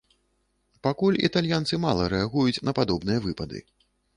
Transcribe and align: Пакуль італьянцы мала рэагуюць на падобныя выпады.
Пакуль 0.87 1.19
італьянцы 1.29 1.79
мала 1.85 2.09
рэагуюць 2.17 2.63
на 2.69 2.77
падобныя 2.81 3.19
выпады. 3.29 3.65